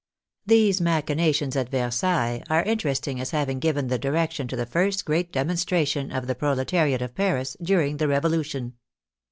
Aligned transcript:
These 0.47 0.81
machinations 0.81 1.55
at 1.55 1.69
Versailles 1.69 2.41
are 2.49 2.61
in 2.63 2.79
teresting 2.79 3.21
as 3.21 3.29
having 3.29 3.59
given 3.59 3.85
the 3.87 3.99
direction 3.99 4.47
to 4.47 4.55
the 4.55 4.65
first 4.65 5.05
great 5.05 5.31
demonstration 5.31 6.11
of 6.11 6.25
the 6.25 6.33
proletariat 6.33 7.03
of 7.03 7.13
Paris 7.13 7.55
during 7.61 7.97
the 7.97 8.07
Rev 8.07 8.23
olution. 8.23 8.73